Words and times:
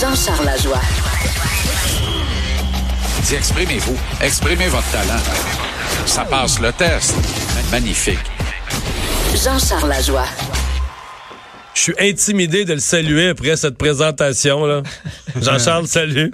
Jean-Charles 0.00 0.44
Lajoie. 0.44 0.80
Dis, 3.22 3.34
exprimez-vous. 3.36 3.96
Exprimez 4.20 4.66
votre 4.66 4.90
talent. 4.90 5.22
Ça 6.06 6.24
passe 6.24 6.58
le 6.58 6.72
test. 6.72 7.14
Magnifique. 7.70 8.18
Jean-Charles 9.44 9.88
Lajoie. 9.88 10.26
Je 11.74 11.80
suis 11.80 11.94
intimidé 12.00 12.64
de 12.64 12.74
le 12.74 12.80
saluer 12.80 13.28
après 13.28 13.56
cette 13.56 13.78
présentation. 13.78 14.66
là. 14.66 14.82
Jean-Charles, 15.40 15.86
salut. 15.86 16.32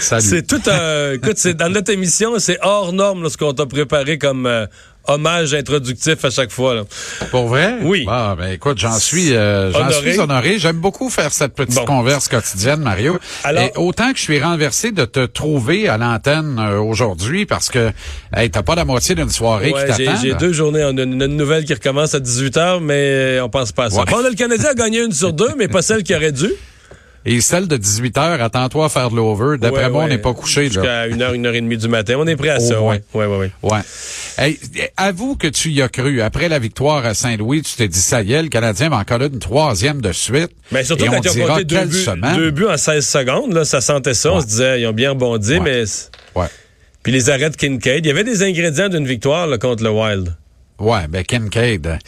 Salut. 0.00 0.22
C'est 0.22 0.46
tout 0.46 0.60
un... 0.66 1.12
Écoute, 1.12 1.38
c'est 1.38 1.54
dans 1.54 1.68
notre 1.68 1.92
émission, 1.92 2.38
c'est 2.38 2.58
hors 2.62 2.92
norme 2.92 3.22
là, 3.22 3.30
ce 3.30 3.36
qu'on 3.36 3.52
t'a 3.52 3.66
préparé 3.66 4.18
comme 4.18 4.46
euh, 4.46 4.66
hommage 5.08 5.54
introductif 5.54 6.24
à 6.24 6.30
chaque 6.30 6.50
fois. 6.50 6.74
là. 6.74 6.82
Pour 7.30 7.48
vrai? 7.48 7.74
Oui. 7.82 8.04
Bon, 8.04 8.34
ben 8.34 8.52
écoute, 8.52 8.78
j'en 8.78 8.98
suis, 8.98 9.34
euh, 9.34 9.70
j'en 9.72 9.80
Honoré. 9.86 10.10
suis 10.12 10.18
honoré. 10.20 10.58
J'aime 10.58 10.76
beaucoup 10.76 11.10
faire 11.10 11.32
cette 11.32 11.54
petite 11.54 11.74
Bon. 11.76 11.84
converse 11.84 12.28
quotidienne, 12.28 12.80
Mario. 12.80 13.18
Alors- 13.44 13.62
Et 13.64 13.72
autant 13.76 14.12
que 14.12 14.18
je 14.18 14.22
suis 14.22 14.40
renversé 14.42 14.92
de 14.92 15.04
te 15.04 15.26
trouver 15.26 15.88
à 15.88 15.96
l'antenne 15.98 16.58
euh, 16.58 16.78
aujourd'hui 16.80 17.46
parce 17.46 17.68
que 17.68 17.90
hey, 18.34 18.50
t'as 18.50 18.62
pas 18.62 18.74
la 18.74 18.84
moitié 18.84 19.14
d'une 19.14 19.30
soirée 19.30 19.72
Ouais, 19.72 19.80
qui 19.96 20.04
t'attend. 20.04 20.20
j'ai 20.22 20.34
deux 20.34 20.52
journées. 20.52 20.84
On 20.84 20.96
a 20.98 21.02
une, 21.02 21.20
une 21.22 21.36
nouvelle 21.36 21.64
qui 21.64 21.74
recommence 21.74 22.14
à 22.14 22.20
18h, 22.20 22.80
mais 22.80 23.40
on 23.40 23.48
pense 23.48 23.72
pas 23.72 23.84
à 23.84 23.90
ça. 23.90 23.98
Ouais. 23.98 24.04
Bon, 24.10 24.18
le 24.22 24.34
Canadien 24.34 24.70
a 24.70 24.74
gagné 24.74 25.02
une 25.02 25.12
sur 25.12 25.32
deux, 25.32 25.50
mais 25.58 25.68
pas 25.68 25.82
celle 25.82 26.02
qui 26.02 26.14
aurait 26.14 26.32
dû. 26.32 26.48
Et 27.24 27.40
celle 27.40 27.68
de 27.68 27.76
18 27.76 28.18
heures, 28.18 28.42
attends-toi 28.42 28.86
à 28.86 28.88
faire 28.88 29.08
de 29.08 29.14
l'over. 29.14 29.56
D'après 29.56 29.84
Ouais, 29.84 29.90
moi, 29.90 30.04
on 30.04 30.08
n'est 30.08 30.18
pas 30.18 30.34
couché. 30.34 30.64
Jusqu'à 30.64 31.06
une 31.06 31.22
heure, 31.22 31.34
une 31.34 31.46
heure 31.46 31.54
et 31.54 31.60
demie 31.60 31.76
du 31.76 31.86
matin. 31.86 32.16
On 32.18 32.26
est 32.26 32.34
prêt 32.34 32.48
à 32.48 32.56
Au 32.56 32.60
ça. 32.60 32.80
moins. 32.80 32.96
Ouais, 33.14 33.26
ouais, 33.26 33.26
ouais. 33.26 33.36
ouais. 33.62 33.70
Ouais. 33.70 33.78
Hey, 34.38 34.58
avoue 34.96 35.36
que 35.36 35.46
tu 35.46 35.70
y 35.70 35.82
as 35.82 35.88
cru. 35.88 36.20
Après 36.22 36.48
la 36.48 36.58
victoire 36.58 37.04
à 37.04 37.14
Saint-Louis, 37.14 37.62
tu 37.62 37.74
t'es 37.76 37.88
dit, 37.88 37.98
ça 38.00 38.22
y 38.22 38.32
est, 38.32 38.42
le 38.42 38.48
Canadien 38.48 38.88
va 38.88 38.96
encore 38.98 39.18
là 39.18 39.26
une 39.26 39.38
troisième 39.38 40.00
de 40.00 40.12
suite. 40.12 40.50
Mais 40.70 40.84
surtout 40.84 41.04
Et 41.04 41.08
quand 41.08 41.18
on 41.18 41.32
ils 41.32 41.42
ont 41.42 41.56
deux 41.56 41.84
buts, 41.84 42.06
deux 42.36 42.50
buts 42.50 42.66
en 42.66 42.76
16 42.76 43.06
secondes, 43.06 43.52
là, 43.52 43.64
ça 43.64 43.80
sentait 43.80 44.14
ça. 44.14 44.32
On 44.32 44.40
se 44.40 44.46
disait, 44.46 44.80
ils 44.80 44.86
ont 44.86 44.92
bien 44.92 45.10
rebondi, 45.10 45.58
Ouais. 45.58 45.60
mais... 45.60 45.84
Ouais. 46.40 46.46
Puis 47.02 47.12
les 47.12 47.30
arrêts 47.30 47.50
de 47.50 47.56
Kincaid, 47.56 48.04
il 48.04 48.08
y 48.08 48.10
avait 48.10 48.24
des 48.24 48.42
ingrédients 48.42 48.88
d'une 48.88 49.06
victoire 49.06 49.46
là, 49.46 49.58
contre 49.58 49.82
le 49.82 49.90
Wild. 49.90 50.34
Ouais, 50.78 51.06
ben 51.08 51.22
Kincaid, 51.24 51.98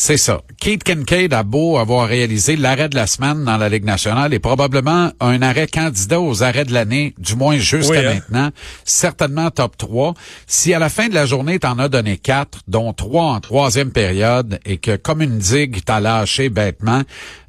c'est 0.00 0.16
ça. 0.16 0.42
Keith 0.60 0.84
Kincaid 0.84 1.34
a 1.34 1.42
beau 1.42 1.76
avoir 1.76 2.06
réalisé 2.06 2.54
l'arrêt 2.54 2.88
de 2.88 2.94
la 2.94 3.08
semaine 3.08 3.44
dans 3.44 3.56
la 3.56 3.68
Ligue 3.68 3.84
nationale 3.84 4.32
et 4.32 4.38
probablement 4.38 5.10
un 5.18 5.42
arrêt 5.42 5.66
candidat 5.66 6.20
aux 6.20 6.44
arrêts 6.44 6.64
de 6.64 6.72
l'année, 6.72 7.14
du 7.18 7.34
moins 7.34 7.58
jusqu'à 7.58 7.98
Oui, 7.98 8.06
hein? 8.06 8.14
maintenant, 8.14 8.50
certainement 8.84 9.50
top 9.50 9.76
3. 9.76 10.14
Si 10.46 10.72
à 10.72 10.78
la 10.78 10.88
fin 10.88 11.08
de 11.08 11.14
la 11.14 11.26
journée, 11.26 11.58
t'en 11.58 11.80
as 11.80 11.88
donné 11.88 12.16
quatre, 12.16 12.60
dont 12.68 12.92
trois 12.92 13.24
en 13.24 13.40
troisième 13.40 13.90
période, 13.90 14.60
et 14.64 14.76
que 14.78 14.94
comme 14.94 15.20
une 15.20 15.38
digue, 15.38 15.80
t'as 15.84 15.98
lâché 15.98 16.48
bêtement, 16.48 17.02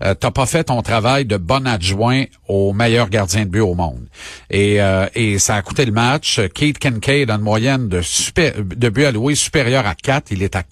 euh, 0.03 0.15
t'as 0.15 0.31
pas 0.31 0.47
fait 0.47 0.63
ton 0.63 0.81
travail 0.81 1.25
de 1.25 1.37
bon 1.37 1.67
adjoint 1.67 2.23
au 2.47 2.73
meilleur 2.73 3.09
gardien 3.09 3.45
de 3.45 3.51
but 3.51 3.59
au 3.59 3.75
monde. 3.75 4.07
Et, 4.49 4.81
euh, 4.81 5.05
et 5.13 5.37
ça 5.37 5.53
a 5.53 5.61
coûté 5.61 5.85
le 5.85 5.91
match. 5.91 6.41
Keith 6.55 6.79
Kincaid 6.79 7.29
a 7.29 7.35
une 7.35 7.41
moyenne 7.41 7.89
de, 7.89 8.01
super, 8.01 8.53
de 8.63 9.05
alloués 9.05 9.35
supérieure 9.35 9.85
à 9.85 9.93
4. 9.93 10.31
Il 10.31 10.41
est 10.41 10.55
à 10.55 10.63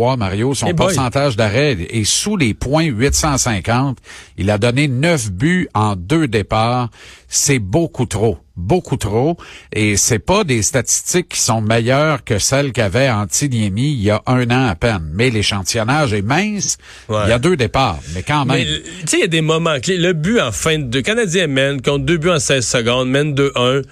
4,53, 0.00 0.16
Mario. 0.16 0.54
Son 0.54 0.74
pourcentage 0.74 1.36
d'arrêt 1.36 1.76
est 1.90 2.04
sous 2.04 2.36
les 2.36 2.54
points 2.54 2.84
850. 2.84 3.98
Il 4.38 4.50
a 4.50 4.58
donné 4.58 4.88
9 4.88 5.30
buts 5.30 5.68
en 5.74 5.96
deux 5.96 6.26
départs. 6.26 6.90
C'est 7.28 7.58
beaucoup 7.58 8.06
trop. 8.06 8.38
Beaucoup 8.56 8.96
trop. 8.96 9.36
Et 9.72 9.96
c'est 9.96 10.18
pas 10.18 10.44
des 10.44 10.62
statistiques 10.62 11.30
qui 11.30 11.40
sont 11.40 11.60
meilleures 11.60 12.24
que 12.24 12.38
celles 12.38 12.72
qu'avait 12.72 13.10
Antiniemi 13.10 13.92
il 13.92 14.02
y 14.02 14.10
a 14.10 14.22
un 14.26 14.50
an 14.50 14.66
à 14.68 14.74
peine. 14.74 15.10
Mais 15.12 15.30
l'échantillonnage 15.30 16.12
est 16.12 16.22
mince. 16.22 16.76
Ouais. 17.08 17.20
Il 17.26 17.30
y 17.30 17.32
a 17.32 17.38
deux 17.38 17.56
départs. 17.56 18.00
Mais 18.14 18.22
quand 18.22 18.44
même. 18.44 18.64
tu 18.64 19.06
sais, 19.06 19.18
il 19.18 19.20
y 19.20 19.24
a 19.24 19.28
des 19.28 19.40
moments 19.40 19.78
clés. 19.80 19.96
Le 19.96 20.12
but 20.12 20.40
en 20.40 20.52
fin 20.52 20.78
de 20.78 20.84
deux. 20.84 21.02
Canadien 21.02 21.46
mène, 21.46 21.80
compte 21.80 22.04
deux 22.04 22.18
buts 22.18 22.30
en 22.30 22.38
16 22.38 22.66
secondes, 22.66 23.08
mène 23.08 23.34
2-1. 23.34 23.82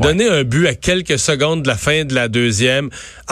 Donner 0.00 0.28
un 0.28 0.44
but 0.44 0.66
à 0.66 0.74
quelques 0.74 1.18
secondes 1.18 1.62
de 1.62 1.68
la 1.68 1.76
fin 1.76 2.04
de 2.04 2.14
la 2.14 2.28
deuxième. 2.28 2.88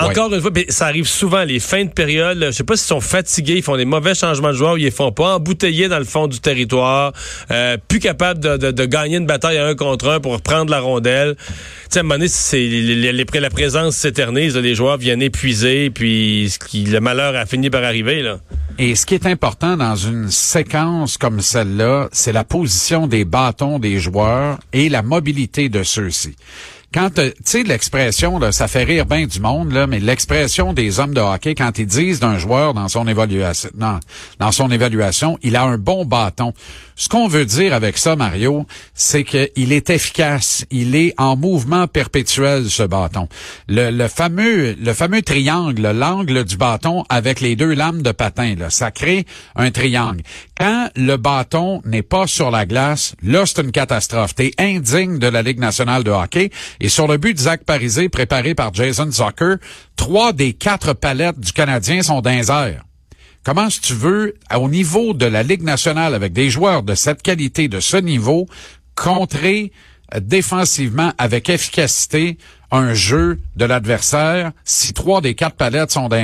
Encore 0.06 0.32
une 0.34 0.40
fois, 0.40 0.50
ça 0.68 0.86
arrive 0.86 1.06
souvent, 1.06 1.44
les 1.44 1.60
fins 1.60 1.84
de 1.84 1.90
période, 1.90 2.38
là, 2.38 2.50
je 2.50 2.56
sais 2.56 2.64
pas 2.64 2.76
s'ils 2.76 2.86
sont 2.88 3.00
fatigués, 3.00 3.54
ils 3.56 3.62
font 3.62 3.76
des 3.76 3.84
mauvais 3.84 4.14
changements 4.14 4.48
de 4.48 4.54
joueurs, 4.54 4.74
ou 4.74 4.76
ils 4.76 4.84
les 4.84 4.90
font 4.90 5.12
pas, 5.12 5.36
embouteillés 5.36 5.88
dans 5.88 5.98
le 5.98 6.04
fond 6.04 6.26
du 6.26 6.40
territoire, 6.40 7.12
euh, 7.50 7.76
plus 7.88 7.98
capables 7.98 8.40
de, 8.40 8.56
de- 8.56 8.70
de 8.70 8.84
gagner 8.84 9.16
une 9.16 9.26
bataille 9.26 9.58
à 9.58 9.66
un 9.66 9.74
contre 9.74 10.08
un 10.08 10.20
pour 10.20 10.32
reprendre 10.32 10.70
la 10.70 10.80
rondelle. 10.80 11.36
Tu 11.36 11.44
sais, 11.90 11.98
à 11.98 12.00
un 12.00 12.02
moment 12.04 12.14
donné, 12.16 12.28
c'est, 12.28 12.58
les, 12.66 13.12
la 13.12 13.50
présence 13.50 13.96
s'éternise, 13.96 14.56
les 14.56 14.74
joueurs 14.74 14.96
viennent 14.98 15.22
épuisés, 15.22 15.90
puis 15.90 16.48
ce 16.50 16.58
qui, 16.58 16.84
le 16.84 17.00
malheur 17.00 17.34
a 17.36 17.46
fini 17.46 17.70
par 17.70 17.84
arriver. 17.84 18.22
Là. 18.22 18.38
Et 18.78 18.94
ce 18.94 19.06
qui 19.06 19.14
est 19.14 19.26
important 19.26 19.76
dans 19.76 19.96
une 19.96 20.30
séquence 20.30 21.16
comme 21.18 21.40
celle-là, 21.40 22.08
c'est 22.12 22.32
la 22.32 22.44
position 22.44 23.06
des 23.06 23.24
bâtons 23.24 23.78
des 23.78 23.98
joueurs 23.98 24.58
et 24.72 24.88
la 24.88 25.02
mobilité 25.02 25.68
de 25.68 25.82
ceux-ci. 25.82 26.36
Quand, 26.94 27.10
tu 27.10 27.32
sais, 27.44 27.64
l'expression, 27.64 28.38
là, 28.38 28.50
ça 28.50 28.66
fait 28.66 28.82
rire 28.82 29.04
bien 29.04 29.26
du 29.26 29.40
monde, 29.40 29.72
là, 29.72 29.86
mais 29.86 30.00
l'expression 30.00 30.72
des 30.72 31.00
hommes 31.00 31.12
de 31.12 31.20
hockey, 31.20 31.54
quand 31.54 31.78
ils 31.78 31.86
disent 31.86 32.18
d'un 32.18 32.38
joueur 32.38 32.72
dans 32.72 32.88
son 32.88 33.06
évaluation, 33.06 33.68
non, 33.76 34.00
dans 34.38 34.52
son 34.52 34.70
évaluation, 34.70 35.38
il 35.42 35.56
a 35.56 35.64
un 35.64 35.76
bon 35.76 36.06
bâton. 36.06 36.54
Ce 36.96 37.10
qu'on 37.10 37.28
veut 37.28 37.44
dire 37.44 37.74
avec 37.74 37.98
ça, 37.98 38.16
Mario, 38.16 38.66
c'est 38.94 39.22
qu'il 39.22 39.72
est 39.72 39.90
efficace. 39.90 40.64
Il 40.70 40.96
est 40.96 41.14
en 41.18 41.36
mouvement 41.36 41.86
perpétuel, 41.86 42.70
ce 42.70 42.82
bâton. 42.82 43.28
Le, 43.68 43.90
le 43.90 44.08
fameux, 44.08 44.74
le 44.80 44.92
fameux 44.94 45.20
triangle, 45.20 45.90
l'angle 45.90 46.42
du 46.44 46.56
bâton 46.56 47.04
avec 47.10 47.40
les 47.40 47.54
deux 47.54 47.74
lames 47.74 48.00
de 48.00 48.12
patin, 48.12 48.54
là, 48.56 48.70
ça 48.70 48.90
crée 48.90 49.26
un 49.56 49.70
triangle. 49.70 50.22
Quand 50.58 50.90
le 50.96 51.16
bâton 51.16 51.80
n'est 51.84 52.02
pas 52.02 52.26
sur 52.26 52.50
la 52.50 52.66
glace, 52.66 53.14
là, 53.22 53.46
c'est 53.46 53.62
une 53.62 53.70
catastrophe. 53.70 54.34
T'es 54.34 54.50
indigne 54.58 55.18
de 55.18 55.28
la 55.28 55.42
Ligue 55.42 55.60
nationale 55.60 56.02
de 56.02 56.10
hockey. 56.10 56.50
Et 56.80 56.88
sur 56.88 57.06
le 57.06 57.16
but 57.16 57.34
de 57.34 57.38
Zach 57.38 57.62
Parisé, 57.64 58.08
préparé 58.08 58.56
par 58.56 58.74
Jason 58.74 59.10
Zucker, 59.10 59.56
trois 59.94 60.32
des 60.32 60.54
quatre 60.54 60.94
palettes 60.94 61.38
du 61.38 61.52
Canadien 61.52 62.02
sont 62.02 62.20
dans 62.20 62.30
les 62.30 62.50
airs. 62.50 62.84
Comment 63.44 63.68
que 63.68 63.80
tu 63.80 63.94
veux, 63.94 64.34
au 64.54 64.68
niveau 64.68 65.14
de 65.14 65.26
la 65.26 65.44
Ligue 65.44 65.62
nationale, 65.62 66.14
avec 66.14 66.32
des 66.32 66.50
joueurs 66.50 66.82
de 66.82 66.96
cette 66.96 67.22
qualité, 67.22 67.68
de 67.68 67.78
ce 67.78 67.96
niveau, 67.96 68.46
contrer 68.96 69.72
euh, 70.14 70.20
défensivement 70.20 71.12
avec 71.18 71.48
efficacité 71.48 72.36
un 72.70 72.94
jeu 72.94 73.38
de 73.56 73.64
l'adversaire 73.64 74.52
si 74.64 74.92
trois 74.92 75.20
des 75.20 75.34
quatre 75.34 75.56
palettes 75.56 75.90
sont 75.90 76.08
dans. 76.08 76.18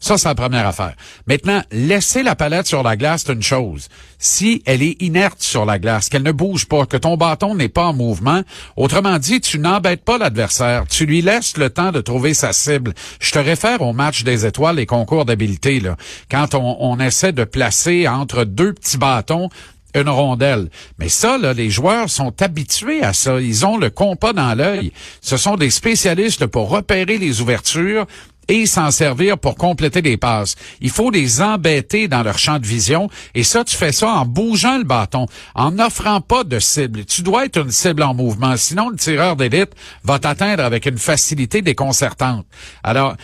Ça, 0.00 0.18
c'est 0.18 0.28
la 0.28 0.34
première 0.34 0.66
affaire. 0.66 0.94
Maintenant, 1.26 1.62
laisser 1.70 2.22
la 2.22 2.34
palette 2.34 2.66
sur 2.66 2.82
la 2.82 2.96
glace, 2.96 3.24
c'est 3.26 3.32
une 3.32 3.42
chose. 3.42 3.88
Si 4.18 4.62
elle 4.64 4.82
est 4.82 5.02
inerte 5.02 5.42
sur 5.42 5.66
la 5.66 5.78
glace, 5.78 6.08
qu'elle 6.08 6.22
ne 6.22 6.32
bouge 6.32 6.66
pas, 6.66 6.86
que 6.86 6.96
ton 6.96 7.16
bâton 7.16 7.54
n'est 7.54 7.68
pas 7.68 7.86
en 7.86 7.92
mouvement, 7.92 8.42
autrement 8.76 9.18
dit, 9.18 9.40
tu 9.40 9.58
n'embêtes 9.58 10.04
pas 10.04 10.18
l'adversaire. 10.18 10.84
Tu 10.88 11.04
lui 11.04 11.20
laisses 11.20 11.56
le 11.56 11.68
temps 11.68 11.92
de 11.92 12.00
trouver 12.00 12.32
sa 12.32 12.52
cible. 12.52 12.94
Je 13.20 13.32
te 13.32 13.38
réfère 13.38 13.82
au 13.82 13.92
match 13.92 14.24
des 14.24 14.46
étoiles 14.46 14.78
et 14.78 14.86
concours 14.86 15.24
d'habileté, 15.24 15.80
là. 15.80 15.96
Quand 16.30 16.54
on 16.54 16.98
essaie 17.00 17.32
de 17.32 17.44
placer 17.44 18.08
entre 18.08 18.44
deux 18.44 18.72
petits 18.72 18.98
bâtons 18.98 19.50
une 19.94 20.08
rondelle. 20.08 20.68
Mais 20.98 21.08
ça, 21.08 21.38
là, 21.38 21.52
les 21.52 21.70
joueurs 21.70 22.10
sont 22.10 22.42
habitués 22.42 23.02
à 23.02 23.12
ça. 23.12 23.40
Ils 23.40 23.64
ont 23.64 23.76
le 23.76 23.90
compas 23.90 24.32
dans 24.32 24.54
l'œil. 24.54 24.92
Ce 25.20 25.36
sont 25.36 25.56
des 25.56 25.70
spécialistes 25.70 26.46
pour 26.46 26.68
repérer 26.68 27.18
les 27.18 27.40
ouvertures 27.40 28.06
et 28.48 28.66
s'en 28.66 28.90
servir 28.90 29.38
pour 29.38 29.56
compléter 29.56 30.02
des 30.02 30.16
passes. 30.16 30.56
Il 30.80 30.90
faut 30.90 31.10
les 31.10 31.40
embêter 31.40 32.08
dans 32.08 32.22
leur 32.22 32.38
champ 32.38 32.58
de 32.58 32.66
vision 32.66 33.08
et 33.34 33.42
ça, 33.42 33.64
tu 33.64 33.76
fais 33.76 33.92
ça 33.92 34.08
en 34.08 34.26
bougeant 34.26 34.78
le 34.78 34.84
bâton, 34.84 35.26
en 35.54 35.72
n'offrant 35.72 36.20
pas 36.20 36.44
de 36.44 36.58
cible. 36.58 37.04
Tu 37.04 37.22
dois 37.22 37.46
être 37.46 37.58
une 37.58 37.70
cible 37.70 38.02
en 38.02 38.14
mouvement, 38.14 38.56
sinon 38.56 38.90
le 38.90 38.96
tireur 38.96 39.36
d'élite 39.36 39.72
va 40.02 40.18
t'atteindre 40.18 40.64
avec 40.64 40.86
une 40.86 40.98
facilité 40.98 41.62
déconcertante. 41.62 42.46
Alors, 42.82 43.16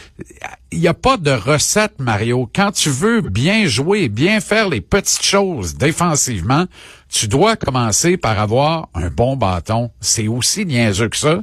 il 0.73 0.81
n'y 0.81 0.89
a 0.89 0.95
pas 0.95 1.17
de 1.17 1.33
recette, 1.33 1.99
Mario. 1.99 2.49
Quand 2.55 2.71
tu 2.73 2.91
veux 2.91 3.23
bien 3.23 3.67
jouer, 3.67 4.09
bien 4.09 4.41
faire 4.41 4.69
les 4.69 4.81
petites 4.81 5.25
choses 5.25 5.75
défensivement, 5.75 6.67
tu 7.11 7.29
dois 7.29 7.57
commencer 7.57 8.17
par 8.17 8.39
avoir 8.39 8.89
un 8.95 9.09
bon 9.09 9.37
bâton. 9.37 9.91
C'est 10.01 10.29
aussi 10.29 10.65
niaiseux 10.65 11.09
que 11.09 11.17
ça. 11.17 11.41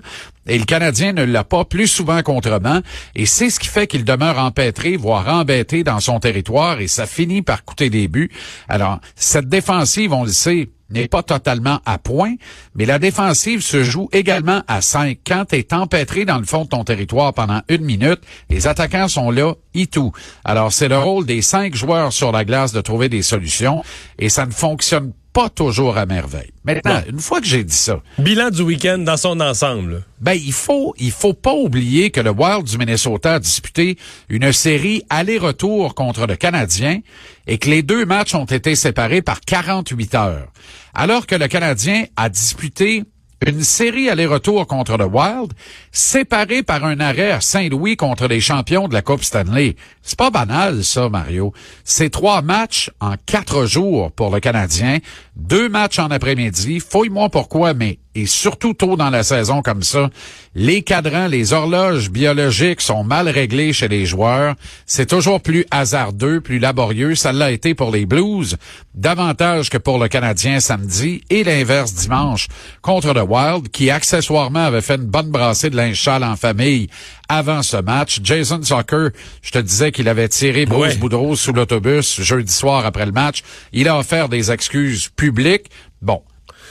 Et 0.48 0.58
le 0.58 0.66
Canadien 0.66 1.12
ne 1.12 1.24
l'a 1.24 1.44
pas 1.44 1.66
plus 1.66 1.88
souvent 1.88 2.22
qu'autrement. 2.22 2.80
Et 3.16 3.26
c'est 3.26 3.50
ce 3.50 3.60
qui 3.60 3.68
fait 3.68 3.86
qu'il 3.86 4.06
demeure 4.06 4.40
empêtré, 4.40 4.96
voire 4.96 5.28
embêté 5.28 5.84
dans 5.84 6.00
son 6.00 6.20
territoire. 6.20 6.80
Et 6.80 6.88
ça 6.88 7.06
finit 7.06 7.42
par 7.42 7.66
coûter 7.66 7.90
des 7.90 8.08
buts. 8.08 8.32
Alors, 8.70 9.00
cette 9.16 9.50
défensive, 9.50 10.14
on 10.14 10.24
le 10.24 10.32
sait, 10.32 10.70
n'est 10.90 11.10
pas 11.10 11.24
totalement 11.24 11.80
à 11.86 11.98
point, 11.98 12.36
mais 12.76 12.86
la 12.86 12.98
défensive 12.98 13.62
se 13.62 13.84
joue 13.84 14.08
également 14.14 14.62
à 14.68 14.82
5. 14.82 15.18
Quand 15.26 15.46
tu 15.50 15.58
es 15.58 15.74
empêtré 15.74 16.24
dans 16.24 16.38
le 16.38 16.46
fond 16.46 16.64
de 16.64 16.70
ton 16.70 16.86
territoire 16.86 17.34
pendant 17.34 17.62
une 17.68 17.84
minute, 17.84 18.22
les 18.50 18.68
attaquants 18.68 19.10
sont 19.10 19.32
là, 19.32 19.54
et 19.74 19.88
tout. 19.88 20.12
Alors, 20.46 20.72
c'est 20.72 20.88
le 20.88 20.98
rôle 20.98 21.26
des 21.26 21.42
cinq 21.42 21.76
joueurs 21.76 22.14
sur 22.14 22.32
la 22.32 22.46
glace 22.46 22.72
de 22.72 22.82
trouver 22.82 23.10
des 23.10 23.22
solutions, 23.22 23.84
et 24.18 24.30
ça 24.30 24.46
ne 24.46 24.52
fonctionne 24.52 25.12
pas 25.12 25.18
toujours 25.50 25.98
à 25.98 26.06
merveille. 26.06 26.52
Maintenant, 26.64 27.02
une 27.08 27.20
fois 27.20 27.40
que 27.40 27.46
j'ai 27.46 27.64
dit 27.64 27.76
ça. 27.76 28.02
Bilan 28.18 28.50
du 28.50 28.64
week-end 28.64 28.98
dans 28.98 29.18
son 29.18 29.40
ensemble. 29.40 30.04
Ben, 30.20 30.34
il 30.34 30.52
faut, 30.52 30.94
il 30.98 31.12
faut 31.12 31.34
pas 31.34 31.54
oublier 31.54 32.10
que 32.10 32.20
le 32.20 32.32
Wild 32.32 32.64
du 32.64 32.78
Minnesota 32.78 33.36
a 33.36 33.40
disputé 33.40 33.98
une 34.30 34.52
série 34.52 35.04
aller-retour 35.10 35.96
contre 35.96 36.26
le 36.26 36.36
Canadien 36.36 37.00
et 37.46 37.58
que 37.58 37.70
les 37.70 37.84
deux 37.84 38.06
matchs 38.06 38.34
ont 38.36 38.46
été 38.46 38.76
séparés 38.76 39.22
par 39.22 39.42
48 39.42 40.16
heures. 40.16 40.48
Alors 40.94 41.28
que 41.28 41.36
le 41.36 41.48
Canadien 41.48 42.06
a 42.16 42.30
disputé 42.30 43.04
une 43.46 43.64
série 43.64 44.10
aller-retour 44.10 44.66
contre 44.66 44.98
le 44.98 45.06
Wild, 45.06 45.54
séparée 45.92 46.64
par 46.64 46.84
un 46.84 47.00
arrêt 47.00 47.32
à 47.32 47.42
Saint-Louis 47.42 47.96
contre 47.96 48.28
les 48.28 48.42
champions 48.42 48.88
de 48.88 48.94
la 48.94 49.02
Coupe 49.02 49.24
Stanley. 49.24 49.76
C'est 50.02 50.18
pas 50.18 50.32
banal, 50.32 50.84
ça, 50.84 51.10
Mario. 51.10 51.54
C'est 51.84 52.10
trois 52.10 52.42
matchs 52.42 52.90
en 53.00 53.14
quatre 53.26 53.66
jours 53.66 54.12
pour 54.12 54.34
le 54.34 54.40
Canadien, 54.40 54.98
deux 55.38 55.70
matchs 55.70 56.00
en 56.00 56.10
après-midi. 56.10 56.80
Fouille-moi 56.80 57.30
pourquoi, 57.30 57.74
mais 57.74 58.00
et 58.18 58.26
surtout 58.26 58.74
tôt 58.74 58.96
dans 58.96 59.12
la 59.12 59.22
saison 59.22 59.62
comme 59.62 59.84
ça, 59.84 60.10
les 60.56 60.82
cadrans, 60.82 61.28
les 61.28 61.54
horloges 61.54 62.10
biologiques 62.10 62.82
sont 62.82 63.04
mal 63.04 63.30
réglés 63.30 63.74
chez 63.74 63.88
les 63.88 64.08
joueurs. 64.08 64.56
C'est 64.88 65.06
toujours 65.06 65.40
plus 65.40 65.66
hasardeux, 65.70 66.42
plus 66.42 66.58
laborieux. 66.58 67.14
Ça 67.14 67.32
l'a 67.32 67.52
été 67.52 67.76
pour 67.76 67.92
les 67.92 68.08
Blues, 68.08 68.58
davantage 68.96 69.70
que 69.70 69.78
pour 69.78 70.00
le 70.00 70.08
Canadien 70.08 70.60
samedi 70.60 71.22
et 71.30 71.44
l'inverse 71.44 71.94
dimanche 71.94 72.48
contre 72.82 73.14
le 73.14 73.22
Wild, 73.22 73.70
qui 73.70 73.92
accessoirement 73.92 74.66
avait 74.66 74.82
fait 74.82 74.96
une 74.96 75.06
bonne 75.06 75.30
brassée 75.30 75.70
de 75.70 75.78
linge 75.78 76.08
en 76.08 76.36
famille 76.36 76.88
avant 77.30 77.64
ce 77.64 77.78
match. 77.78 78.20
Jason 78.24 78.62
Zucker, 78.62 79.10
je 79.42 79.52
te 79.52 79.60
disais 79.60 79.92
qu'il 79.92 80.10
avait 80.10 80.30
tiré 80.30 80.66
Bruce 80.66 80.98
Boudreau 80.98 81.36
sous 81.36 81.54
l'autobus 81.54 82.22
jeudi 82.22 82.54
soir 82.54 82.86
après 82.86 83.06
le 83.06 83.12
match. 83.12 83.44
Il 83.74 83.88
a 83.88 83.98
offert 83.98 84.30
des 84.30 84.52
excuses 84.52 85.10
publiques. 85.10 85.70
Bon, 86.02 86.22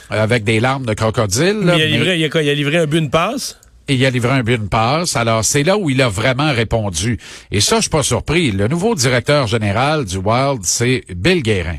avec 0.09 0.43
des 0.43 0.59
larmes 0.59 0.85
de 0.85 0.93
crocodile. 0.93 1.61
il, 1.63 1.69
a 1.69 1.85
livré, 1.85 2.17
il, 2.19 2.49
a, 2.49 2.53
livré 2.53 2.77
un 2.77 2.87
but 2.87 3.01
de 3.01 3.09
passe? 3.09 3.59
et 3.87 3.95
il 3.95 4.05
a 4.05 4.09
livré 4.09 4.31
un 4.31 4.43
but 4.43 4.61
de 4.61 4.67
passe. 4.67 5.15
Alors, 5.15 5.45
c'est 5.45 5.63
là 5.63 5.77
où 5.77 5.89
il 5.89 6.01
a 6.01 6.09
vraiment 6.09 6.51
répondu. 6.51 7.17
Et 7.51 7.61
ça, 7.61 7.77
je 7.77 7.81
suis 7.83 7.89
pas 7.89 8.03
surpris. 8.03 8.51
Le 8.51 8.67
nouveau 8.67 8.95
directeur 8.95 9.47
général 9.47 10.05
du 10.05 10.17
Wild, 10.17 10.61
c'est 10.63 11.03
Bill 11.15 11.41
Guérin. 11.41 11.77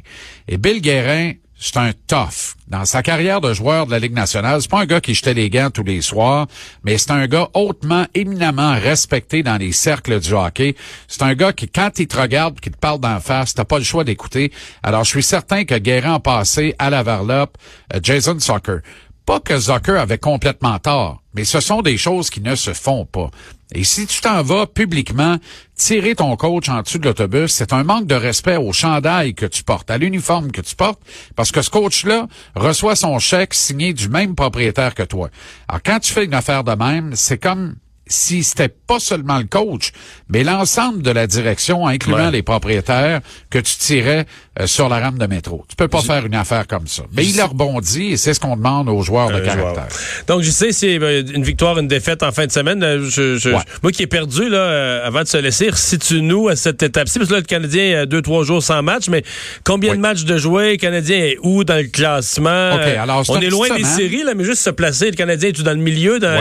Et 0.49 0.57
Bill 0.57 0.81
Guérin, 0.81 1.33
c'est 1.59 1.77
un 1.77 1.91
tough. 2.07 2.55
Dans 2.69 2.85
sa 2.85 3.03
carrière 3.03 3.41
de 3.41 3.53
joueur 3.53 3.87
de 3.87 3.91
la 3.91 3.99
Ligue 3.99 4.13
nationale, 4.13 4.63
c'est 4.63 4.71
pas 4.71 4.81
un 4.81 4.87
gars 4.87 5.01
qui 5.01 5.15
jetait 5.15 5.35
les 5.35 5.51
gants 5.51 5.71
tous 5.71 5.83
les 5.83 6.03
soirs, 6.03 6.47
mais 6.85 6.99
c'est 6.99 7.11
un 7.11 7.27
gars 7.27 7.49
hautement, 7.55 8.07
éminemment 8.15 8.75
respecté 8.75 9.43
dans 9.43 9.57
les 9.57 9.73
cercles 9.73 10.21
du 10.21 10.33
hockey. 10.35 10.77
C'est 11.09 11.23
un 11.23 11.35
gars 11.35 11.53
qui, 11.53 11.69
quand 11.69 11.99
il 11.99 12.07
te 12.07 12.19
regarde, 12.19 12.61
qui 12.61 12.71
te 12.71 12.77
parle 12.77 13.01
d'en 13.01 13.21
face, 13.21 13.55
t'as 13.55 13.65
pas 13.65 13.79
le 13.79 13.85
choix 13.85 14.05
d'écouter. 14.05 14.53
Alors, 14.83 15.05
je 15.05 15.11
suis 15.11 15.23
certain 15.23 15.65
que 15.65 15.75
Guérin 15.75 16.15
a 16.15 16.21
passé 16.21 16.75
à 16.79 16.91
la 16.91 17.03
varlope 17.03 17.57
euh, 17.95 18.01
Jason 18.03 18.39
Soccer. 18.39 18.81
Pas 19.29 19.41
que 19.41 19.59
Zucker 19.59 19.99
avait 19.99 20.17
complètement 20.17 20.79
tort, 20.79 21.23
mais 21.35 21.45
ce 21.45 21.61
sont 21.61 21.83
des 21.83 21.99
choses 21.99 22.31
qui 22.31 22.41
ne 22.41 22.55
se 22.55 22.73
font 22.73 23.05
pas. 23.05 23.31
Et 23.75 23.85
si 23.85 24.07
tu 24.07 24.23
t'en 24.23 24.43
vas 24.43 24.67
publiquement 24.67 25.37
tirer 25.77 26.15
ton 26.15 26.35
coach 26.37 26.71
en 26.71 26.81
dessous 26.81 26.97
de 26.97 27.05
l'autobus, 27.05 27.53
c'est 27.53 27.75
un 27.75 27.85
manque 27.85 28.07
de 28.07 28.15
respect 28.15 28.57
au 28.57 28.73
chandail 28.73 29.35
que 29.35 29.45
tu 29.45 29.65
portes, 29.65 29.91
à 29.91 29.99
l'uniforme 29.99 30.51
que 30.51 30.63
tu 30.63 30.75
portes, 30.75 31.03
parce 31.37 31.53
que 31.53 31.61
ce 31.61 31.69
coach-là 31.69 32.27
reçoit 32.55 32.97
son 32.97 33.19
chèque 33.19 33.53
signé 33.53 33.93
du 33.93 34.09
même 34.09 34.35
propriétaire 34.35 34.95
que 34.95 35.03
toi. 35.03 35.29
Alors 35.69 35.83
quand 35.85 36.01
tu 36.01 36.11
fais 36.11 36.25
une 36.25 36.33
affaire 36.33 36.65
de 36.65 36.73
même, 36.73 37.15
c'est 37.15 37.37
comme 37.37 37.77
si 38.09 38.43
c'était 38.43 38.69
pas 38.69 38.99
seulement 38.99 39.39
le 39.39 39.45
coach, 39.45 39.93
mais 40.29 40.45
l'ensemble 40.45 41.03
de 41.03 41.11
la 41.11 41.27
direction, 41.27 41.87
incluant 41.87 42.31
les 42.31 42.43
propriétaires, 42.43 43.21
que 43.51 43.59
tu 43.59 43.77
tirais 43.77 44.27
euh, 44.61 44.67
sur 44.67 44.89
la 44.89 44.99
rame 44.99 45.19
de 45.19 45.27
métro. 45.27 45.65
Tu 45.69 45.77
peux 45.77 45.89
pas 45.89 46.03
faire 46.03 46.27
une 46.27 46.35
affaire 46.35 46.67
comme 46.67 46.87
ça. 46.87 47.03
Mais 47.13 47.27
il 47.27 47.41
a 47.41 47.47
rebondi 47.47 48.13
et 48.13 48.17
c'est 48.17 48.35
ce 48.35 48.41
qu'on 48.41 48.57
demande 48.57 48.89
aux 48.89 49.03
joueurs 49.03 49.31
de 49.31 49.41
caractère. 49.41 49.89
Donc, 50.27 50.43
je 50.43 50.51
sais, 50.51 50.73
c'est 50.73 50.99
euh, 51.01 51.23
une 51.23 51.45
victoire, 51.45 51.79
une 51.79 51.89
défaite 51.89 52.23
en 52.23 52.33
fin 52.33 52.47
de 52.47 52.53
semaine. 52.53 52.83
Euh, 52.83 53.09
je, 53.09 53.51
moi 53.83 53.93
qui 53.93 54.03
ai 54.03 54.07
perdu, 54.07 54.49
là, 54.49 55.05
avant 55.05 55.23
de 55.23 55.29
se 55.29 55.37
laisser, 55.37 55.71
situe-nous 55.75 56.49
à 56.49 56.57
cette 56.57 56.83
étape-ci. 56.83 57.19
Parce 57.19 57.29
que 57.29 57.35
là, 57.35 57.41
le 57.41 57.47
Canadien 57.47 58.01
a 58.01 58.07
deux, 58.07 58.23
trois 58.23 58.45
jours 58.45 58.63
sans 58.63 58.83
match, 58.83 59.09
mais 59.09 59.23
combien 59.65 59.95
de 59.95 60.01
matchs 60.01 60.25
de 60.25 60.37
jouer? 60.39 60.73
Le 60.73 60.77
Canadien 60.77 61.19
est 61.19 61.39
où 61.43 61.65
dans 61.65 61.77
le 61.77 61.89
classement? 61.89 62.49
alors, 62.51 63.25
On 63.29 63.41
est 63.41 63.51
loin 63.51 63.69
des 63.77 63.85
séries, 63.85 64.25
là, 64.25 64.35
mais 64.35 64.45
juste 64.45 64.63
se 64.63 64.71
placer. 64.71 65.11
Le 65.11 65.17
Canadien 65.17 65.51
est 65.51 65.63
dans 65.63 65.73
le 65.73 65.77
milieu? 65.77 66.19
Dans 66.19 66.41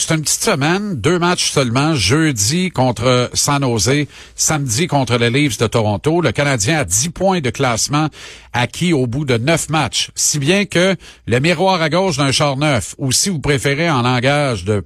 c'est 0.00 0.14
une 0.14 0.22
petite 0.22 0.42
semaine, 0.42 1.00
deux 1.00 1.18
matchs 1.18 1.50
seulement, 1.50 1.94
jeudi 1.94 2.70
contre 2.70 3.30
San 3.34 3.62
Jose, 3.62 4.06
samedi 4.34 4.86
contre 4.86 5.16
les 5.16 5.30
Leafs 5.30 5.58
de 5.58 5.66
Toronto. 5.66 6.20
Le 6.20 6.32
Canadien 6.32 6.78
a 6.78 6.84
10 6.84 7.10
points 7.10 7.40
de 7.40 7.50
classement 7.50 8.08
acquis 8.52 8.92
au 8.92 9.06
bout 9.06 9.24
de 9.24 9.36
neuf 9.36 9.68
matchs, 9.68 10.10
si 10.14 10.38
bien 10.38 10.64
que 10.64 10.96
le 11.26 11.38
miroir 11.40 11.82
à 11.82 11.88
gauche 11.88 12.16
d'un 12.16 12.32
char 12.32 12.56
neuf, 12.56 12.94
ou 12.98 13.12
si 13.12 13.28
vous 13.28 13.40
préférez 13.40 13.90
en 13.90 14.02
langage 14.02 14.64
de, 14.64 14.82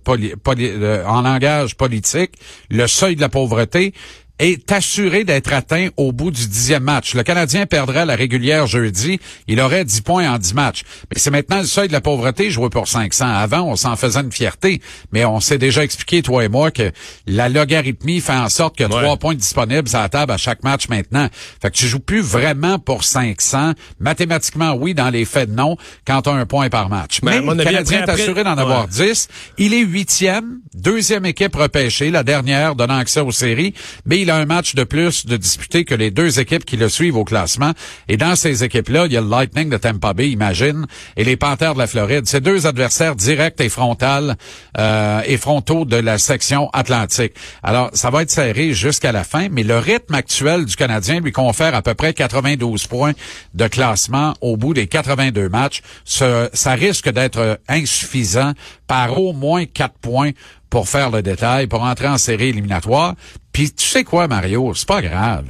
en 1.07 1.23
langage 1.23 1.77
politique, 1.77 2.33
le 2.69 2.87
seuil 2.87 3.17
de 3.17 3.21
la 3.21 3.29
pauvreté, 3.29 3.95
est 4.41 4.73
assuré 4.73 5.25
d'être 5.25 5.53
atteint 5.53 5.89
au 5.97 6.11
bout 6.13 6.33
du 6.33 6.49
dixième 6.49 6.83
match. 6.83 7.15
Le 7.15 7.23
Canadien 7.23 7.67
perdrait 7.67 8.05
la 8.05 8.17
régulière 8.17 8.67
jeudi. 8.67 9.21
Il 9.47 9.61
aurait 9.61 9.85
dix 9.85 10.01
points 10.01 10.29
en 10.29 10.39
dix 10.39 10.55
matchs. 10.55 10.83
Mais 11.11 11.21
c'est 11.21 11.31
maintenant 11.31 11.61
le 11.61 11.67
seuil 11.67 11.87
de 11.87 11.93
la 11.93 12.01
pauvreté 12.01 12.51
joué 12.51 12.69
pour 12.69 12.89
500. 12.89 13.27
Avant, 13.27 13.63
on 13.63 13.77
s'en 13.77 13.95
faisait 13.95 14.21
une 14.21 14.33
fierté. 14.33 14.81
Mais 15.13 15.25
on 15.25 15.39
s'est 15.39 15.59
déjà 15.59 15.85
expliqué, 15.85 16.23
toi 16.23 16.45
et 16.45 16.49
moi, 16.49 16.73
que 16.73 16.91
la 17.27 17.49
logarithmie 17.49 18.21
fait 18.21 18.33
en 18.33 18.49
sorte 18.49 18.77
que 18.77 18.85
trois 18.85 19.17
points 19.19 19.35
disponibles 19.35 19.89
à 19.93 20.03
la 20.03 20.09
table 20.09 20.33
à 20.33 20.37
chaque 20.37 20.65
match 20.65 20.89
maintenant. 20.89 21.29
Fait 21.63 21.71
que 21.71 21.77
tu 21.77 21.87
joues 21.87 22.01
plus 22.01 22.21
vraiment 22.21 22.81
pour 22.81 23.05
500. 23.05 23.75
Mathématiquement, 24.01 24.73
oui, 24.75 24.95
dans 24.95 25.11
les 25.11 25.25
faits, 25.25 25.49
non, 25.49 25.77
quand 26.07 26.23
tu 26.23 26.31
as 26.31 26.33
un 26.33 26.47
point 26.47 26.69
par 26.71 26.89
match. 26.89 27.21
Ben, 27.21 27.41
Mais 27.45 27.55
le 27.55 27.63
Canadien 27.63 28.05
est 28.05 28.11
assuré 28.11 28.43
d'en 28.43 28.59
avoir 28.59 28.89
dix. 28.89 29.29
Il 29.59 29.75
est 29.75 29.85
huitième, 29.85 30.59
deuxième 30.75 31.25
équipe 31.25 31.55
repêchée, 31.55 32.11
la 32.11 32.25
dernière 32.25 32.75
donnant 32.75 32.97
accès 32.97 33.21
aux 33.21 33.31
séries. 33.31 33.75
Mais 34.05 34.24
il 34.25 34.31
a 34.31 34.37
un 34.37 34.47
match 34.47 34.75
de 34.75 34.85
plus 34.85 35.27
de 35.27 35.37
disputer 35.37 35.85
que 35.85 35.95
les 35.95 36.11
deux 36.11 36.41
équipes 36.41 36.65
qui 36.65 36.79
le 36.79 36.89
suivent 36.89 37.17
au 37.17 37.25
classement. 37.25 37.73
Et 38.09 38.17
dans 38.17 38.37
ces 38.37 38.65
équipes-là, 38.65 39.05
il 39.05 39.13
y 39.13 39.19
a 39.19 39.21
le 39.21 39.29
Lightning 39.29 39.69
de 39.69 39.77
Tampa 39.77 40.15
Bay, 40.15 40.31
imagine, 40.31 40.87
et 41.19 41.25
les 41.25 41.37
Panthers 41.37 41.75
de 41.75 41.79
la 41.79 41.87
Floride. 41.87 42.23
C'est 42.25 42.41
deux 42.41 42.67
adversaires 42.67 43.17
directs 43.17 43.61
et 43.61 43.69
frontales 43.69 44.37
euh, 44.79 45.21
et 45.27 45.37
frontaux 45.37 45.85
de 45.85 45.97
la 45.97 46.17
section 46.17 46.71
Atlantique. 46.73 47.35
Alors, 47.63 47.91
ça 47.93 48.09
va 48.09 48.23
être 48.23 48.31
serré 48.31 48.73
jusqu'à 48.73 49.13
la 49.13 49.25
fin, 49.25 49.49
mais 49.51 49.63
le 49.63 49.77
rythme 49.77 50.15
actuel 50.15 50.65
du 50.65 50.75
Canadien 50.75 51.21
lui 51.21 51.33
confère 51.33 51.75
à 51.75 51.83
peu 51.83 51.93
près 51.95 52.15
92 52.15 52.87
points 52.87 53.13
de 53.53 53.67
classement 53.67 54.33
au 54.41 54.57
bout 54.57 54.73
des 54.73 54.87
82 54.87 55.51
matchs. 55.51 55.83
ça 56.07 56.73
risque 56.73 57.11
d'être 57.11 57.61
insuffisant 57.69 58.55
par 58.87 59.21
au 59.21 59.35
moins 59.35 59.67
quatre 59.67 59.99
points 60.01 60.31
pour 60.75 60.89
faire 60.89 61.11
le 61.11 61.23
détail, 61.23 61.69
pour 61.69 61.85
entrer 61.85 62.09
en 62.09 62.19
série 62.19 62.49
éliminatoire. 62.49 63.15
Puis 63.53 63.71
tu 63.71 63.87
sais 63.87 64.03
quoi, 64.03 64.27
Mario, 64.27 64.75
c'est 64.75 64.89
pas 64.89 65.03
grave. 65.03 65.45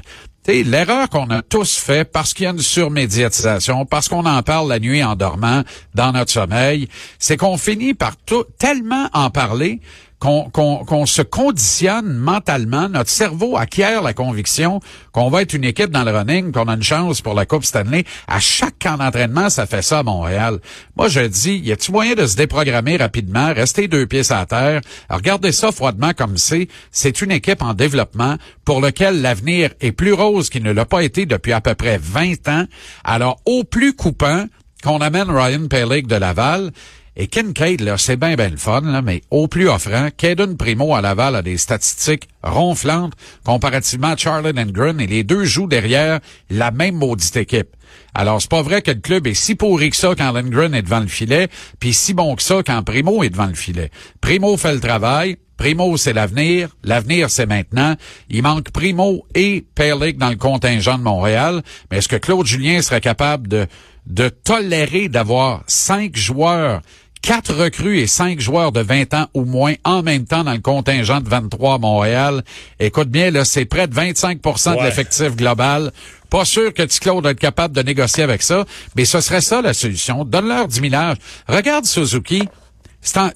L'erreur 0.46 1.08
qu'on 1.08 1.30
a 1.30 1.40
tous 1.40 1.78
fait 1.78 2.04
parce 2.04 2.34
qu'il 2.34 2.44
y 2.44 2.46
a 2.46 2.50
une 2.50 2.58
surmédiatisation, 2.58 3.86
parce 3.86 4.10
qu'on 4.10 4.26
en 4.26 4.42
parle 4.42 4.68
la 4.68 4.78
nuit 4.78 5.02
en 5.02 5.16
dormant, 5.16 5.62
dans 5.94 6.12
notre 6.12 6.30
sommeil, 6.30 6.90
c'est 7.18 7.38
qu'on 7.38 7.56
finit 7.56 7.94
par 7.94 8.16
tellement 8.58 9.08
en 9.14 9.30
parler 9.30 9.80
qu'on 10.24 11.06
se 11.06 11.20
conditionne 11.20 12.14
mentalement, 12.14 12.88
notre 12.88 13.10
cerveau 13.10 13.58
acquiert 13.58 14.00
la 14.00 14.14
conviction 14.14 14.80
qu'on 15.12 15.28
va 15.28 15.42
être 15.42 15.52
une 15.52 15.64
équipe 15.64 15.90
dans 15.90 16.02
le 16.02 16.16
running, 16.16 16.50
qu'on 16.50 16.66
a 16.68 16.74
une 16.74 16.82
chance 16.82 17.20
pour 17.20 17.34
la 17.34 17.44
Coupe 17.44 17.64
Stanley. 17.64 18.04
À 18.26 18.40
chaque 18.40 18.78
camp 18.78 18.96
d'entraînement, 18.96 19.50
ça 19.50 19.66
fait 19.66 19.82
ça 19.82 19.98
à 19.98 20.02
Montréal. 20.02 20.60
Moi, 20.96 21.08
je 21.08 21.20
dis, 21.20 21.58
y 21.58 21.72
a-t-il 21.72 21.92
moyen 21.92 22.14
de 22.14 22.26
se 22.26 22.36
déprogrammer 22.36 22.96
rapidement, 22.96 23.52
rester 23.52 23.86
deux 23.86 24.06
pieds 24.06 24.32
à 24.32 24.46
terre, 24.46 24.80
regardez 25.10 25.52
ça 25.52 25.72
froidement 25.72 26.12
comme 26.16 26.38
c'est. 26.38 26.68
C'est 26.90 27.20
une 27.20 27.30
équipe 27.30 27.62
en 27.62 27.74
développement 27.74 28.36
pour 28.64 28.80
lequel 28.80 29.20
l'avenir 29.20 29.70
est 29.80 29.92
plus 29.92 30.14
rose 30.14 30.48
qu'il 30.48 30.62
ne 30.62 30.72
l'a 30.72 30.86
pas 30.86 31.02
été 31.02 31.26
depuis 31.26 31.52
à 31.52 31.60
peu 31.60 31.74
près 31.74 31.98
20 32.00 32.48
ans. 32.48 32.64
Alors, 33.04 33.40
au 33.44 33.64
plus 33.64 33.94
coupant, 33.94 34.46
qu'on 34.82 34.98
amène 34.98 35.30
Ryan 35.30 35.66
Pellig 35.66 36.06
de 36.06 36.16
Laval 36.16 36.70
Et 37.16 37.28
Kincaid, 37.28 37.80
là, 37.80 37.96
c'est 37.96 38.16
bien, 38.16 38.34
bien 38.34 38.48
le 38.48 38.56
fun, 38.56 38.80
là, 38.80 39.00
mais 39.00 39.22
au 39.30 39.46
plus 39.46 39.68
offrant, 39.68 40.08
Caden 40.16 40.56
Primo 40.56 40.96
à 40.96 41.00
Laval 41.00 41.36
a 41.36 41.42
des 41.42 41.58
statistiques 41.58 42.28
ronflantes 42.42 43.12
comparativement 43.44 44.08
à 44.08 44.16
Charlie 44.16 44.52
Lindgren 44.52 45.00
et 45.00 45.06
les 45.06 45.22
deux 45.22 45.44
jouent 45.44 45.68
derrière 45.68 46.18
la 46.50 46.72
même 46.72 46.96
maudite 46.96 47.36
équipe. 47.36 47.68
Alors, 48.14 48.42
c'est 48.42 48.50
pas 48.50 48.62
vrai 48.62 48.82
que 48.82 48.90
le 48.90 49.00
club 49.00 49.28
est 49.28 49.34
si 49.34 49.54
pourri 49.54 49.90
que 49.90 49.96
ça 49.96 50.14
quand 50.18 50.32
Lindgren 50.32 50.74
est 50.74 50.82
devant 50.82 51.00
le 51.00 51.06
filet, 51.06 51.48
puis 51.78 51.94
si 51.94 52.14
bon 52.14 52.34
que 52.34 52.42
ça 52.42 52.62
quand 52.66 52.82
Primo 52.82 53.22
est 53.22 53.30
devant 53.30 53.46
le 53.46 53.54
filet. 53.54 53.90
Primo 54.20 54.56
fait 54.56 54.74
le 54.74 54.80
travail, 54.80 55.36
Primo, 55.56 55.96
c'est 55.96 56.12
l'avenir. 56.12 56.70
L'avenir, 56.82 57.30
c'est 57.30 57.46
maintenant. 57.46 57.94
Il 58.28 58.42
manque 58.42 58.70
Primo 58.70 59.24
et 59.34 59.64
Pellic 59.74 60.18
dans 60.18 60.30
le 60.30 60.36
contingent 60.36 60.98
de 60.98 61.04
Montréal. 61.04 61.62
Mais 61.90 61.98
est-ce 61.98 62.08
que 62.08 62.16
Claude 62.16 62.44
Julien 62.44 62.82
serait 62.82 63.00
capable 63.00 63.46
de, 63.46 63.66
de 64.06 64.28
tolérer 64.28 65.08
d'avoir 65.08 65.62
cinq 65.66 66.16
joueurs 66.16 66.82
quatre 67.24 67.54
recrues 67.54 68.00
et 68.00 68.06
cinq 68.06 68.38
joueurs 68.38 68.70
de 68.70 68.80
20 68.80 69.14
ans 69.14 69.26
ou 69.32 69.46
moins 69.46 69.72
en 69.82 70.02
même 70.02 70.26
temps 70.26 70.44
dans 70.44 70.52
le 70.52 70.58
contingent 70.58 71.22
de 71.22 71.28
23 71.30 71.76
à 71.76 71.78
Montréal. 71.78 72.44
Écoute 72.78 73.08
bien, 73.08 73.30
là, 73.30 73.46
c'est 73.46 73.64
près 73.64 73.88
de 73.88 73.94
25% 73.94 74.78
de 74.78 74.84
l'effectif 74.84 75.34
global. 75.34 75.90
Pas 76.28 76.44
sûr 76.44 76.74
que 76.74 76.82
Claude 77.00 77.24
va 77.24 77.30
être 77.30 77.40
capable 77.40 77.74
de 77.74 77.80
négocier 77.80 78.24
avec 78.24 78.42
ça, 78.42 78.66
mais 78.94 79.06
ce 79.06 79.22
serait 79.22 79.40
ça 79.40 79.62
la 79.62 79.72
solution. 79.72 80.26
Donne-leur 80.26 80.68
10 80.68 80.90
000 80.90 81.02
Regarde 81.48 81.86
Suzuki. 81.86 82.42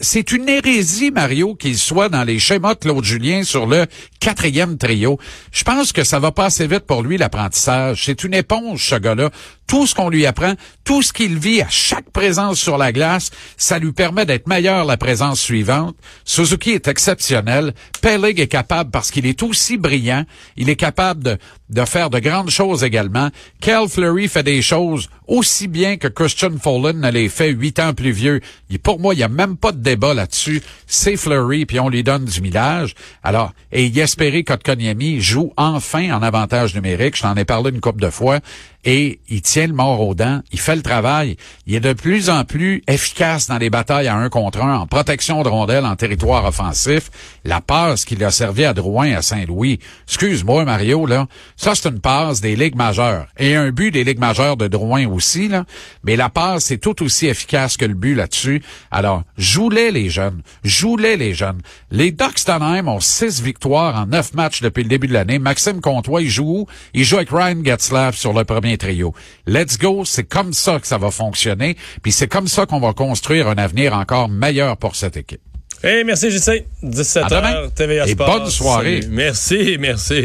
C'est 0.00 0.32
une 0.32 0.48
hérésie, 0.48 1.10
Mario, 1.10 1.54
qu'il 1.54 1.78
soit 1.78 2.10
dans 2.10 2.24
les 2.24 2.38
schémas 2.38 2.74
de 2.74 2.80
Claude 2.80 3.04
Julien 3.04 3.42
sur 3.42 3.66
le 3.66 3.86
quatrième 4.20 4.76
trio. 4.76 5.18
Je 5.50 5.64
pense 5.64 5.92
que 5.92 6.04
ça 6.04 6.18
va 6.18 6.30
pas 6.32 6.46
assez 6.46 6.66
vite 6.66 6.86
pour 6.86 7.02
lui, 7.02 7.16
l'apprentissage. 7.16 8.04
C'est 8.04 8.24
une 8.24 8.34
éponge, 8.34 8.86
ce 8.86 8.96
gars-là 8.96 9.30
tout 9.68 9.86
ce 9.86 9.94
qu'on 9.94 10.08
lui 10.08 10.26
apprend, 10.26 10.54
tout 10.82 11.02
ce 11.02 11.12
qu'il 11.12 11.38
vit 11.38 11.60
à 11.60 11.68
chaque 11.68 12.10
présence 12.10 12.58
sur 12.58 12.78
la 12.78 12.90
glace, 12.90 13.30
ça 13.56 13.78
lui 13.78 13.92
permet 13.92 14.26
d'être 14.26 14.48
meilleur 14.48 14.84
la 14.84 14.96
présence 14.96 15.40
suivante. 15.40 15.94
Suzuki 16.24 16.70
est 16.70 16.88
exceptionnel. 16.88 17.74
Pellig 18.00 18.40
est 18.40 18.48
capable, 18.48 18.90
parce 18.90 19.10
qu'il 19.10 19.26
est 19.26 19.42
aussi 19.42 19.76
brillant, 19.76 20.24
il 20.56 20.70
est 20.70 20.76
capable 20.76 21.22
de, 21.22 21.38
de 21.70 21.84
faire 21.84 22.10
de 22.10 22.18
grandes 22.18 22.50
choses 22.50 22.82
également. 22.82 23.28
Kel 23.60 23.88
Fleury 23.88 24.28
fait 24.28 24.42
des 24.42 24.62
choses 24.62 25.08
aussi 25.26 25.68
bien 25.68 25.98
que 25.98 26.08
Christian 26.08 26.56
Follen 26.58 27.00
ne 27.00 27.28
fait 27.28 27.50
huit 27.50 27.78
ans 27.78 27.92
plus 27.92 28.12
vieux. 28.12 28.40
Et 28.70 28.78
pour 28.78 28.98
moi, 28.98 29.12
il 29.12 29.18
n'y 29.18 29.22
a 29.22 29.28
même 29.28 29.58
pas 29.58 29.72
de 29.72 29.78
débat 29.78 30.14
là-dessus. 30.14 30.62
C'est 30.86 31.16
Fleury, 31.16 31.66
puis 31.66 31.78
on 31.78 31.90
lui 31.90 32.02
donne 32.02 32.24
du 32.24 32.40
millage. 32.40 32.94
Alors, 33.22 33.52
et 33.70 33.86
Yesperi 33.86 34.44
Kotkaniemi 34.44 35.20
joue 35.20 35.52
enfin 35.58 36.10
en 36.16 36.22
avantage 36.22 36.74
numérique. 36.74 37.16
Je 37.16 37.22
t'en 37.22 37.36
ai 37.36 37.44
parlé 37.44 37.70
une 37.70 37.80
couple 37.80 38.00
de 38.00 38.10
fois 38.10 38.40
et 38.88 39.20
il 39.28 39.42
tient 39.42 39.66
le 39.66 39.74
mort 39.74 40.00
aux 40.00 40.14
dents, 40.14 40.40
il 40.50 40.58
fait 40.58 40.74
le 40.74 40.80
travail, 40.80 41.36
il 41.66 41.74
est 41.74 41.80
de 41.80 41.92
plus 41.92 42.30
en 42.30 42.46
plus 42.46 42.82
efficace 42.88 43.46
dans 43.46 43.58
les 43.58 43.68
batailles 43.68 44.08
à 44.08 44.16
un 44.16 44.30
contre 44.30 44.62
un, 44.62 44.78
en 44.78 44.86
protection 44.86 45.42
de 45.42 45.48
rondelles 45.50 45.84
en 45.84 45.94
territoire 45.94 46.46
offensif. 46.46 47.10
La 47.44 47.60
passe 47.60 48.06
qu'il 48.06 48.24
a 48.24 48.30
servi 48.30 48.64
à 48.64 48.72
Drouin 48.72 49.12
à 49.12 49.20
Saint-Louis, 49.20 49.78
excuse-moi 50.06 50.64
Mario, 50.64 51.04
là, 51.04 51.26
ça 51.54 51.74
c'est 51.74 51.90
une 51.90 52.00
passe 52.00 52.40
des 52.40 52.56
ligues 52.56 52.76
majeures 52.76 53.26
et 53.36 53.56
un 53.56 53.72
but 53.72 53.90
des 53.90 54.04
ligues 54.04 54.20
majeures 54.20 54.56
de 54.56 54.68
Drouin 54.68 55.06
aussi, 55.06 55.48
là, 55.48 55.66
mais 56.02 56.16
la 56.16 56.30
passe 56.30 56.70
est 56.70 56.78
tout 56.78 57.02
aussi 57.02 57.26
efficace 57.26 57.76
que 57.76 57.84
le 57.84 57.92
but 57.92 58.14
là-dessus. 58.14 58.62
Alors, 58.90 59.22
joue-les 59.36 59.90
les 59.90 60.08
jeunes, 60.08 60.40
joue-les 60.64 61.18
les 61.18 61.34
jeunes. 61.34 61.60
Les 61.90 62.10
Ducks 62.10 62.46
d'Anaheim 62.46 62.88
ont 62.88 63.00
six 63.00 63.42
victoires 63.42 63.96
en 63.96 64.06
neuf 64.06 64.32
matchs 64.32 64.62
depuis 64.62 64.82
le 64.82 64.88
début 64.88 65.08
de 65.08 65.12
l'année. 65.12 65.38
Maxime 65.38 65.82
Comtois, 65.82 66.22
il 66.22 66.30
joue 66.30 66.60
où? 66.60 66.66
Il 66.94 67.04
joue 67.04 67.16
avec 67.16 67.28
Ryan 67.28 67.62
Getzlaff 67.62 68.16
sur 68.16 68.32
le 68.32 68.44
premier 68.44 68.77
trio. 68.78 69.14
Let's 69.46 69.78
go, 69.78 70.04
c'est 70.04 70.24
comme 70.24 70.52
ça 70.52 70.80
que 70.80 70.86
ça 70.86 70.98
va 70.98 71.10
fonctionner, 71.10 71.76
puis 72.02 72.12
c'est 72.12 72.28
comme 72.28 72.48
ça 72.48 72.66
qu'on 72.66 72.80
va 72.80 72.92
construire 72.92 73.48
un 73.48 73.58
avenir 73.58 73.94
encore 73.94 74.28
meilleur 74.28 74.76
pour 74.76 74.96
cette 74.96 75.16
équipe. 75.16 75.40
Hey, 75.82 76.02
merci 76.02 76.30
JC. 76.30 76.64
17h, 76.82 77.72
TVA 77.72 78.08
Et 78.08 78.16
bonne 78.16 78.50
soirée. 78.50 79.00
Merci, 79.08 79.76
merci. 79.78 80.24